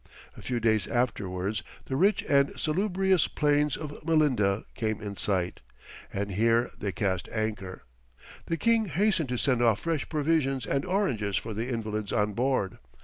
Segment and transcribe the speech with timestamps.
[0.35, 5.59] A few days afterwards the rich and salubrious plains of Melinda came in sight,
[6.11, 7.83] and here they cast anchor.
[8.47, 12.79] The king hastened to send off fresh provisions and oranges for the invalids on board.